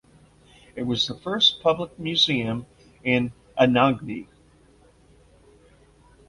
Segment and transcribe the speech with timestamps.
[0.75, 2.65] It was the first public museum
[3.03, 4.25] in Anagni.